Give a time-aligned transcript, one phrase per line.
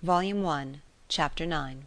[0.00, 1.78] Volume One, Chapter IX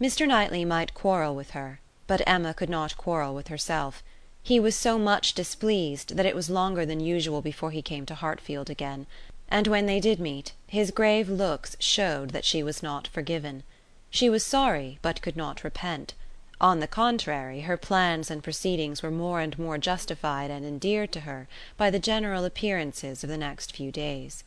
[0.00, 0.26] Mr.
[0.26, 4.02] Knightley might quarrel with her, but Emma could not quarrel with herself.
[4.42, 8.14] He was so much displeased that it was longer than usual before he came to
[8.14, 9.06] Hartfield again;
[9.50, 13.62] and when they did meet, his grave looks showed that she was not forgiven.
[14.08, 16.14] She was sorry, but could not repent.
[16.58, 21.20] On the contrary, her plans and proceedings were more and more justified and endeared to
[21.20, 24.42] her by the general appearances of the next few days.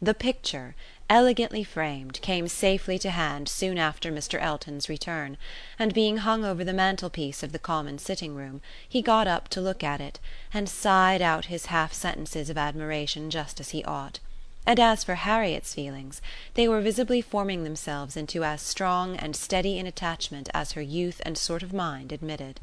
[0.00, 0.76] The picture,
[1.10, 4.40] elegantly framed, came safely to hand soon after Mr.
[4.40, 5.36] Elton's return,
[5.76, 9.60] and being hung over the mantelpiece of the common sitting room, he got up to
[9.60, 10.20] look at it,
[10.54, 14.20] and sighed out his half sentences of admiration just as he ought.
[14.64, 16.22] And as for Harriet's feelings,
[16.54, 21.20] they were visibly forming themselves into as strong and steady an attachment as her youth
[21.24, 22.60] and sort of mind admitted.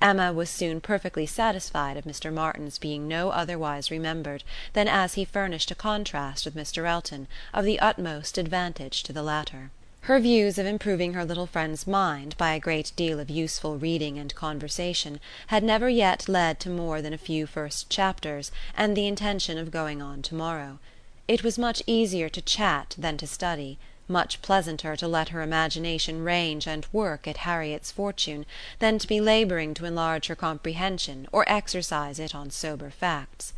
[0.00, 2.32] Emma was soon perfectly satisfied of Mr.
[2.32, 6.86] Martin's being no otherwise remembered than as he furnished a contrast with Mr.
[6.86, 9.70] Elton of the utmost advantage to the latter.
[10.02, 14.18] Her views of improving her little friend's mind by a great deal of useful reading
[14.18, 19.06] and conversation had never yet led to more than a few first chapters and the
[19.06, 20.78] intention of going on to morrow.
[21.26, 26.24] It was much easier to chat than to study much pleasanter to let her imagination
[26.24, 28.46] range and work at Harriet's fortune
[28.78, 33.52] than to be labouring to enlarge her comprehension or exercise it on sober facts;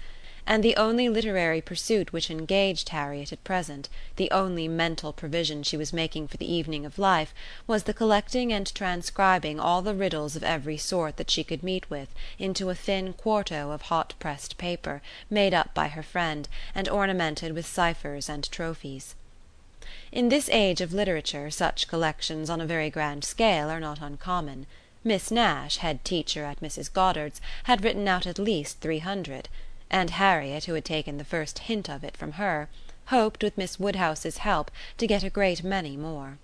[0.46, 5.76] and the only literary pursuit which engaged Harriet at present, the only mental provision she
[5.76, 7.32] was making for the evening of life,
[7.68, 11.88] was the collecting and transcribing all the riddles of every sort that she could meet
[11.88, 16.88] with into a thin quarto of hot pressed paper made up by her friend and
[16.88, 19.14] ornamented with ciphers and trophies.
[20.12, 24.66] In this age of literature such collections on a very grand scale are not uncommon.
[25.02, 26.92] Miss Nash, head teacher at Mrs.
[26.92, 29.48] Goddard's, had written out at least three hundred;
[29.90, 32.68] and Harriet, who had taken the first hint of it from her,
[33.06, 36.38] hoped, with Miss Woodhouse's help, to get a great many more.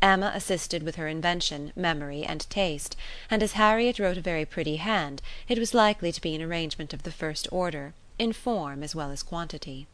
[0.00, 2.96] Emma assisted with her invention, memory and taste,
[3.30, 6.94] and as Harriet wrote a very pretty hand it was likely to be an arrangement
[6.94, 9.86] of the first order, in form as well as quantity.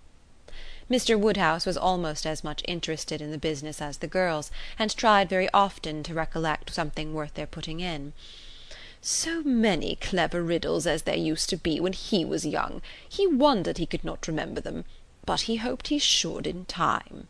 [0.90, 1.16] Mr.
[1.16, 5.48] Woodhouse was almost as much interested in the business as the girls, and tried very
[5.54, 8.12] often to recollect something worth their putting in.
[9.00, 12.82] "So many clever riddles as there used to be when he was young!
[13.08, 14.84] He wondered he could not remember them;
[15.24, 17.28] but he hoped he should in time."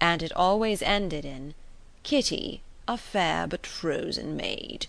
[0.00, 1.52] And it always ended in
[2.04, 4.86] "Kitty, a fair but frozen maid."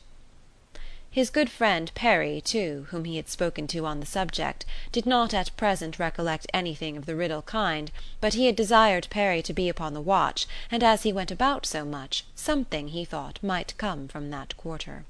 [1.14, 5.32] His good friend Perry, too, whom he had spoken to on the subject, did not
[5.32, 9.70] at present recollect anything of the riddle kind, but he had desired Perry to be
[9.70, 14.08] upon the watch, and as he went about so much, something, he thought, might come
[14.08, 15.06] from that quarter.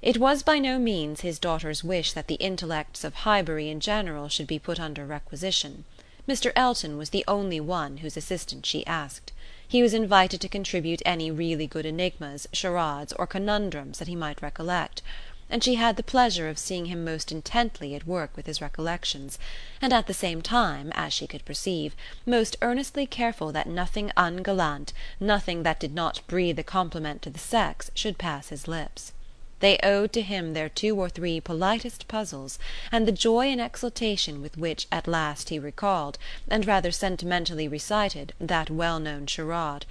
[0.00, 4.30] It was by no means his daughter's wish that the intellects of Highbury in general
[4.30, 5.84] should be put under requisition.
[6.28, 6.50] Mr.
[6.56, 9.32] Elton was the only one whose assistance she asked.
[9.68, 14.42] He was invited to contribute any really good enigmas, charades or conundrums that he might
[14.42, 15.02] recollect;
[15.48, 19.38] and she had the pleasure of seeing him most intently at work with his recollections,
[19.80, 21.94] and at the same time, as she could perceive,
[22.26, 27.38] most earnestly careful that nothing ungallant, nothing that did not breathe a compliment to the
[27.38, 29.12] sex, should pass his lips.
[29.60, 32.58] They owed to him their two or three politest puzzles,
[32.92, 38.34] and the joy and exultation with which at last he recalled, and rather sentimentally recited,
[38.38, 39.86] that well known charade: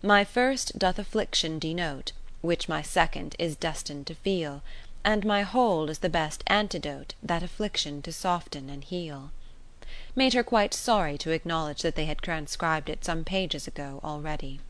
[0.00, 4.62] My first doth affliction denote, Which my second is destined to feel,
[5.04, 9.32] And my whole is the best antidote That affliction to soften and heal
[10.14, 14.60] made her quite sorry to acknowledge that they had transcribed it some pages ago already.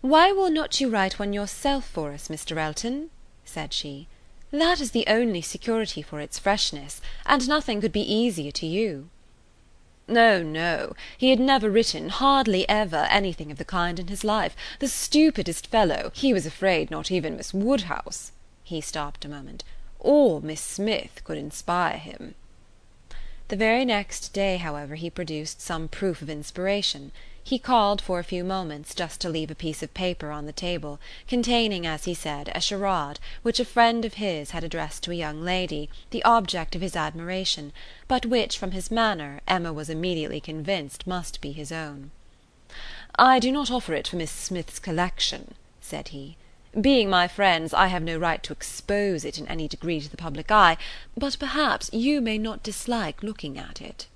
[0.00, 2.56] "Why will not you write one yourself for us, Mr.
[2.56, 3.10] Elton?"
[3.44, 4.06] Said she.
[4.50, 9.08] "That is the only security for its freshness, and nothing could be easier to you."
[10.06, 14.56] No, no, he had never written, hardly ever, anything of the kind in his life.
[14.78, 16.10] The stupidest fellow!
[16.14, 18.32] He was afraid not even Miss Woodhouse
[18.70, 19.64] he stopped a moment
[19.98, 22.36] or Miss Smith could inspire him.
[23.48, 27.10] The very next day, however, he produced some proof of inspiration.
[27.42, 30.52] He called for a few moments, just to leave a piece of paper on the
[30.52, 35.10] table, containing, as he said, a charade, which a friend of his had addressed to
[35.10, 37.72] a young lady, the object of his admiration,
[38.06, 42.10] but which, from his manner, Emma was immediately convinced must be his own.
[43.18, 46.36] "I do not offer it for Miss Smith's collection," said he.
[46.78, 50.16] Being my friends, I have no right to expose it in any degree to the
[50.16, 50.76] public eye,
[51.16, 54.06] but perhaps you may not dislike looking at it."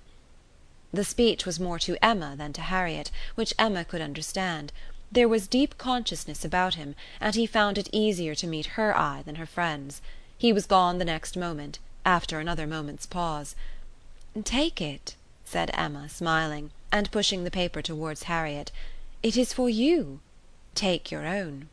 [0.95, 4.73] The speech was more to Emma than to Harriet, which Emma could understand.
[5.11, 9.23] There was deep consciousness about him, and he found it easier to meet her eye
[9.27, 10.01] than her friend's.
[10.39, 13.57] He was gone the next moment, after another moment's pause.
[14.45, 18.71] "Take it," said Emma, smiling and pushing the paper towards Harriet,
[19.21, 20.21] "it is for you.
[20.77, 21.69] Take your own."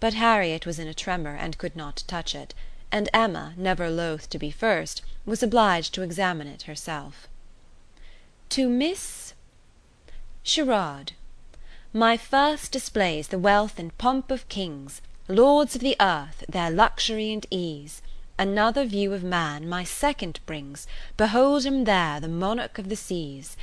[0.00, 2.52] But Harriet was in a tremor, and could not touch it,
[2.90, 7.28] and Emma, never loath to be first, was obliged to examine it herself.
[8.50, 9.34] To Miss
[10.42, 11.12] Sherard.
[11.92, 17.30] My first displays the wealth and pomp of kings, Lords of the earth, their luxury
[17.30, 18.00] and ease.
[18.38, 20.86] Another view of man my second brings,
[21.18, 23.54] Behold him there, the monarch of the seas.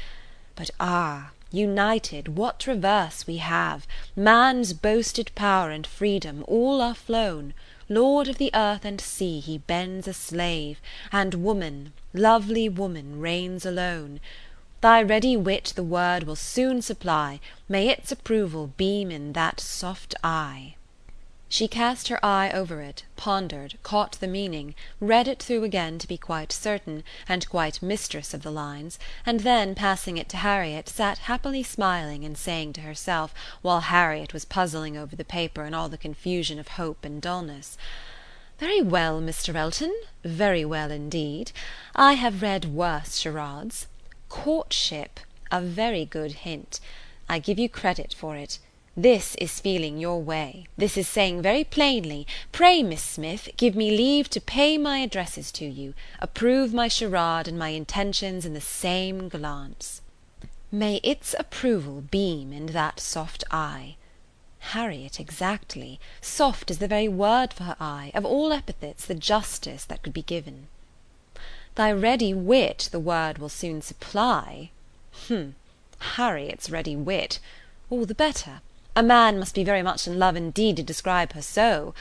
[0.55, 1.31] But ah!
[1.51, 3.87] united, what reverse we have!
[4.15, 7.55] Man's boasted power and freedom, all are flown;
[7.89, 10.79] Lord of the earth and sea, he bends a slave,
[11.11, 14.19] And woman, lovely woman, reigns alone.
[14.85, 20.13] Thy ready wit the word will soon supply, May its approval beam in that soft
[20.23, 20.75] eye!
[21.49, 26.07] She cast her eye over it, pondered, caught the meaning, read it through again to
[26.07, 30.87] be quite certain, and quite mistress of the lines, and then, passing it to Harriet,
[30.87, 33.33] sat happily smiling and saying to herself,
[33.63, 37.75] while Harriet was puzzling over the paper in all the confusion of hope and dulness:
[38.59, 39.55] "Very well, Mr.
[39.55, 41.51] Elton, very well indeed.
[41.95, 43.87] I have read worse charades.
[44.37, 45.21] Courtship!
[45.49, 46.81] a very good hint.
[47.29, 48.59] I give you credit for it.
[48.93, 53.95] This is feeling your way; this is saying very plainly, Pray, Miss Smith, give me
[53.95, 58.59] leave to pay my addresses to you, approve my charade and my intentions in the
[58.59, 60.01] same glance.
[60.69, 63.95] May its approval beam in that soft eye.
[64.59, 69.87] Harriet, exactly; soft is the very word for her eye, of all epithets the justest
[69.87, 70.67] that could be given.
[71.75, 74.71] Thy ready wit the word will soon supply.
[75.27, 75.55] H'm!
[75.99, 77.39] Harriet's ready wit!
[77.89, 78.61] All the better.
[78.95, 81.93] A man must be very much in love indeed to describe her so.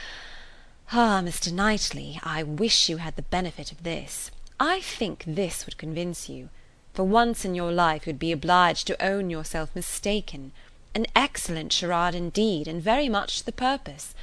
[0.92, 1.52] Ah, Mr.
[1.52, 4.30] Knightley, I wish you had the benefit of this.
[4.60, 6.50] I think this would convince you.
[6.92, 10.52] For once in your life you would be obliged to own yourself mistaken.
[10.94, 14.14] An excellent charade indeed, and very much to the purpose.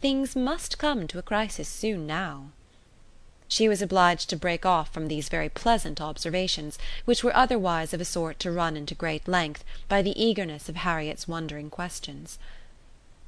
[0.00, 2.46] Things must come to a crisis soon now.
[3.54, 8.00] She was obliged to break off from these very pleasant observations, which were otherwise of
[8.00, 12.36] a sort to run into great length, by the eagerness of Harriet's wondering questions.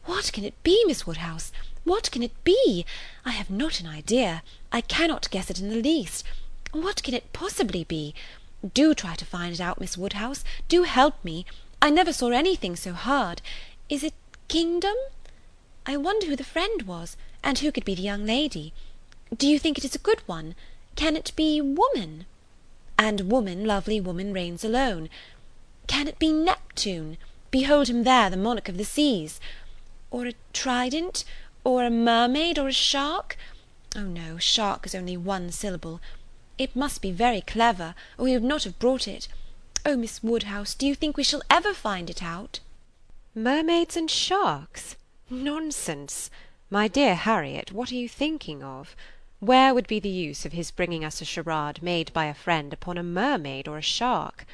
[0.04, 1.52] "What can it be, Miss Woodhouse?
[1.84, 2.84] What can it be?
[3.24, 4.42] I have not an idea.
[4.72, 6.24] I cannot guess it in the least.
[6.72, 8.12] What can it possibly be?
[8.74, 10.42] Do try to find it out, Miss Woodhouse.
[10.66, 11.46] Do help me.
[11.80, 13.42] I never saw anything so hard.
[13.88, 14.14] Is it
[14.48, 14.96] kingdom?
[15.86, 18.72] I wonder who the friend was, and who could be the young lady.
[19.34, 20.54] Do you think it is a good one?
[20.94, 22.26] Can it be woman?
[22.96, 25.08] And woman, lovely woman, reigns alone.
[25.86, 27.18] Can it be Neptune?
[27.50, 29.40] Behold him there, the monarch of the seas.
[30.10, 31.24] Or a trident?
[31.64, 32.58] Or a mermaid?
[32.58, 33.36] Or a shark?
[33.96, 36.00] Oh no, shark is only one syllable.
[36.56, 39.26] It must be very clever, or he would not have brought it.
[39.84, 42.60] Oh, Miss Woodhouse, do you think we shall ever find it out?
[43.34, 44.96] Mermaids and sharks?
[45.28, 46.30] Nonsense!
[46.70, 48.96] My dear Harriet, what are you thinking of?
[49.40, 52.72] Where would be the use of his bringing us a charade made by a friend
[52.72, 54.46] upon a mermaid or a shark?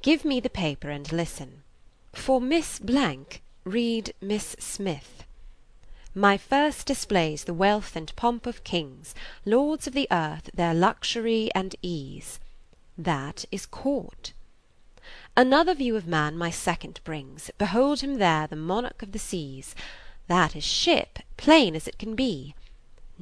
[0.00, 1.62] Give me the paper and listen.
[2.14, 5.24] For Miss Blank, read Miss Smith.
[6.14, 9.14] My first displays the wealth and pomp of kings,
[9.44, 12.40] Lords of the earth, their luxury and ease.
[12.96, 14.32] That is court.
[15.36, 19.74] Another view of man my second brings, Behold him there, the monarch of the seas.
[20.26, 22.54] That is ship, plain as it can be.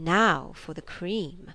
[0.03, 1.53] Now for the cream.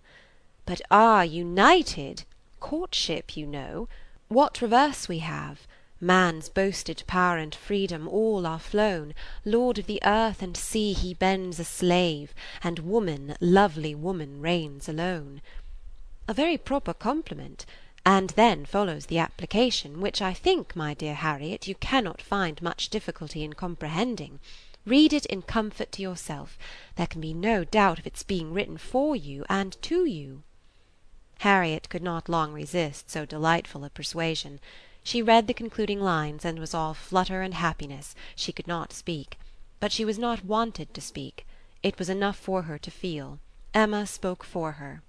[0.67, 1.23] But ah!
[1.23, 2.25] united
[2.59, 3.89] courtship, you know
[4.27, 5.65] what reverse we have!
[5.99, 11.15] Man's boasted power and freedom, all are flown; Lord of the earth and sea, he
[11.15, 15.41] bends a slave, And woman, lovely woman, reigns alone.
[16.27, 17.65] A very proper compliment;
[18.05, 22.89] and then follows the application, which I think, my dear Harriet, you cannot find much
[22.89, 24.39] difficulty in comprehending.
[24.87, 26.59] Read it in comfort to yourself;
[26.95, 30.43] there can be no doubt of its being written for you and to you."
[31.39, 34.59] Harriet could not long resist so delightful a persuasion.
[35.03, 39.39] She read the concluding lines, and was all flutter and happiness; she could not speak.
[39.79, 41.47] But she was not wanted to speak.
[41.81, 43.39] It was enough for her to feel.
[43.73, 45.01] Emma spoke for her.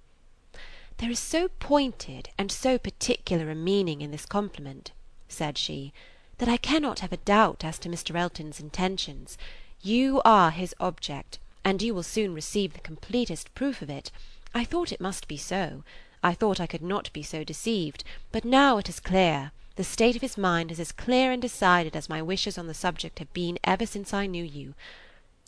[0.97, 4.91] "There is so pointed and so particular a meaning in this compliment,"
[5.29, 5.93] said she,
[6.39, 8.15] "that I cannot have a doubt as to Mr.
[8.15, 9.37] Elton's intentions.
[9.83, 14.11] You are his object, and you will soon receive the completest proof of it.
[14.53, 15.83] I thought it must be so.
[16.23, 20.15] I thought I could not be so deceived; but now it is clear; the state
[20.15, 23.31] of his mind is as clear and decided as my wishes on the subject have
[23.33, 24.73] been ever since I knew you.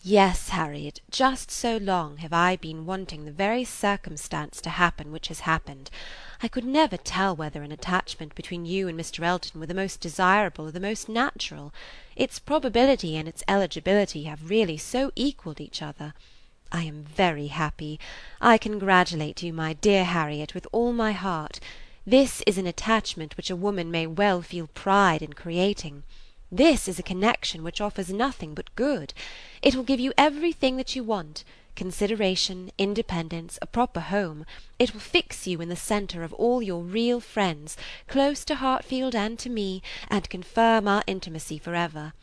[0.01, 5.27] Yes, Harriet, just so long have I been wanting the very circumstance to happen which
[5.27, 5.91] has happened.
[6.41, 9.25] I could never tell whether an attachment between you and Mr.
[9.25, 11.73] Elton were the most desirable or the most natural.
[12.15, 16.13] Its probability and its eligibility have really so equalled each other.
[16.71, 17.99] I am very happy.
[18.39, 21.59] I congratulate you, my dear Harriet, with all my heart.
[22.07, 26.03] This is an attachment which a woman may well feel pride in creating.
[26.51, 29.13] This is a connection which offers nothing but good.
[29.61, 31.43] It will give you everything that you want
[31.75, 34.45] consideration, independence, a proper home;
[34.79, 37.77] it will fix you in the centre of all your real friends,
[38.07, 42.13] close to Hartfield and to me, and confirm our intimacy for ever.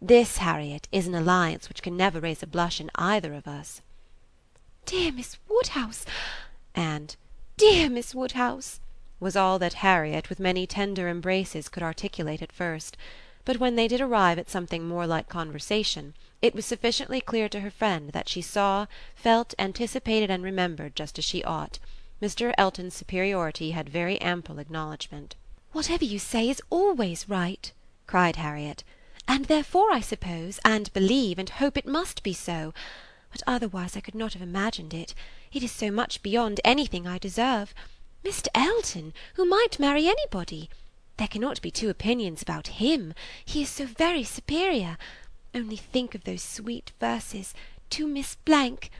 [0.00, 3.82] This, Harriet, is an alliance which can never raise a blush in either of us."
[4.86, 6.06] "Dear Miss Woodhouse!"
[6.74, 7.16] and
[7.58, 8.80] "Dear Miss Woodhouse!"
[9.20, 12.96] was all that Harriet, with many tender embraces, could articulate at first
[13.44, 17.60] but when they did arrive at something more like conversation it was sufficiently clear to
[17.60, 21.78] her friend that she saw, felt, anticipated and remembered just as she ought.
[22.20, 22.52] Mr.
[22.58, 25.34] Elton's superiority had very ample acknowledgment.
[25.72, 27.72] "Whatever you say is always right,"
[28.06, 28.84] cried Harriet,
[29.26, 32.74] "and therefore I suppose, and believe, and hope it must be so;
[33.32, 35.14] but otherwise I could not have imagined it.
[35.50, 37.74] It is so much beyond anything I deserve.
[38.22, 38.48] Mr.
[38.54, 40.68] Elton, who might marry anybody!
[41.16, 44.98] There cannot be two opinions about him; he is so very superior.
[45.54, 47.54] Only think of those sweet verses,
[47.90, 48.90] to Miss Blank.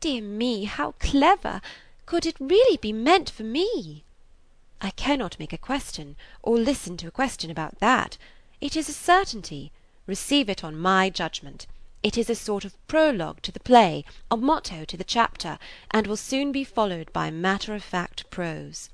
[0.00, 1.62] Dear me, how clever!
[2.04, 4.04] Could it really be meant for me?"
[4.82, 8.18] "I cannot make a question, or listen to a question about that.
[8.60, 9.72] It is a certainty.
[10.06, 11.66] Receive it on my judgment.
[12.02, 15.58] It is a sort of prologue to the play, a motto to the chapter,
[15.90, 18.90] and will soon be followed by matter of fact prose.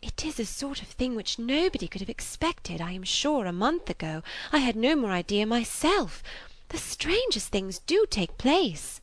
[0.00, 3.52] It is a sort of thing which nobody could have expected, I am sure, a
[3.52, 4.22] month ago.
[4.52, 6.22] I had no more idea myself.
[6.68, 9.00] The strangest things do take place."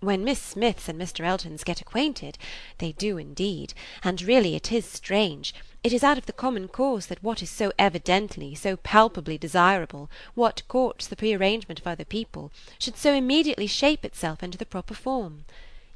[0.00, 1.24] "When Miss Smiths and Mr.
[1.24, 2.36] Eltons get acquainted.
[2.78, 3.74] They do indeed.
[4.02, 5.54] And really it is strange.
[5.84, 10.10] It is out of the common course that what is so evidently, so palpably desirable,
[10.34, 14.94] what courts the prearrangement of other people, should so immediately shape itself into the proper
[14.94, 15.44] form.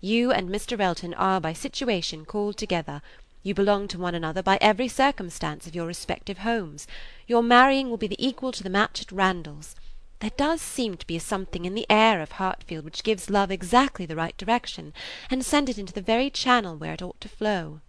[0.00, 0.78] You and Mr.
[0.78, 3.02] Elton are by situation called together.
[3.46, 6.88] You belong to one another by every circumstance of your respective homes.
[7.28, 9.76] Your marrying will be the equal to the match at Randalls.
[10.18, 13.52] There does seem to be a something in the air of Hartfield which gives love
[13.52, 14.92] exactly the right direction,
[15.30, 17.82] and sends it into the very channel where it ought to flow.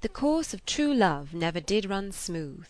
[0.00, 2.66] The course of true love never did run smooth.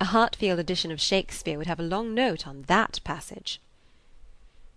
[0.00, 3.60] A Hartfield edition of Shakespeare would have a long note on that passage.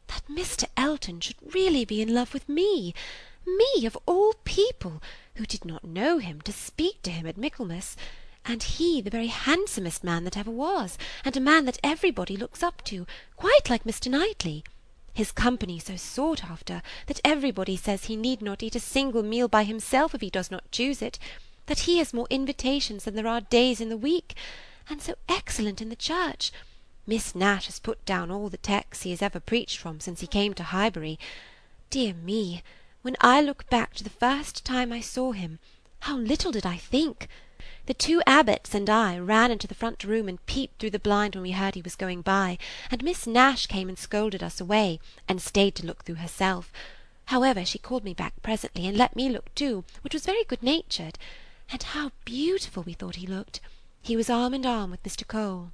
[0.05, 0.65] That Mr.
[0.77, 2.93] Elton should really be in love with me!
[3.43, 5.01] Me, of all people!
[5.35, 7.95] Who did not know him, to speak to him at Michaelmas,
[8.45, 12.63] and he the very handsomest man that ever was, and a man that everybody looks
[12.63, 14.09] up to, quite like Mr.
[14.09, 14.63] Knightley.
[15.13, 19.47] His company so sought after, that everybody says he need not eat a single meal
[19.47, 21.19] by himself if he does not choose it,
[21.67, 24.35] that he has more invitations than there are days in the week,
[24.89, 26.51] and so excellent in the church.
[27.05, 30.27] Miss Nash has put down all the texts he has ever preached from since he
[30.27, 31.19] came to Highbury.
[31.89, 32.63] Dear me!
[33.03, 35.57] When I look back to the first time I saw him,
[36.01, 37.27] how little did I think!
[37.87, 41.33] The two Abbots and I ran into the front room and peeped through the blind
[41.33, 42.59] when we heard he was going by,
[42.91, 46.71] and Miss Nash came and scolded us away, and stayed to look through herself.
[47.25, 50.61] However, she called me back presently, and let me look too, which was very good
[50.61, 51.17] natured.
[51.71, 53.61] And how beautiful we thought he looked!
[54.03, 55.27] He was arm in arm with Mr.
[55.27, 55.71] Cole.